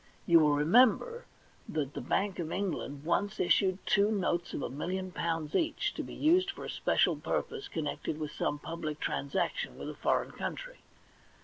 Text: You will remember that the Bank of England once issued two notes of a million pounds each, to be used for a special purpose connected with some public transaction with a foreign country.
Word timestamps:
You 0.25 0.39
will 0.39 0.55
remember 0.55 1.25
that 1.69 1.93
the 1.93 2.01
Bank 2.01 2.39
of 2.39 2.51
England 2.51 3.03
once 3.05 3.39
issued 3.39 3.77
two 3.85 4.11
notes 4.11 4.51
of 4.51 4.63
a 4.63 4.69
million 4.71 5.11
pounds 5.11 5.53
each, 5.53 5.93
to 5.93 6.01
be 6.01 6.15
used 6.15 6.49
for 6.49 6.65
a 6.65 6.71
special 6.71 7.15
purpose 7.15 7.67
connected 7.67 8.19
with 8.19 8.31
some 8.31 8.57
public 8.57 8.99
transaction 8.99 9.77
with 9.77 9.91
a 9.91 9.93
foreign 9.93 10.31
country. 10.31 10.77